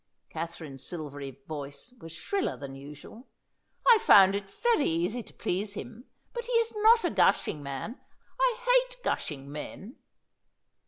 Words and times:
Katherine's 0.31 0.83
silvery 0.83 1.43
voice 1.47 1.93
was 1.99 2.11
shriller 2.11 2.57
than 2.57 2.73
usual. 2.73 3.27
"I 3.87 3.99
found 3.99 4.33
it 4.33 4.49
very 4.49 4.89
easy 4.89 5.21
to 5.21 5.31
please 5.31 5.75
him. 5.75 6.05
But 6.33 6.45
he 6.45 6.53
is 6.53 6.73
not 6.77 7.05
a 7.05 7.11
gushing 7.11 7.61
man. 7.61 8.01
I 8.39 8.57
hate 8.87 9.03
gushing 9.03 9.51
men." 9.51 9.97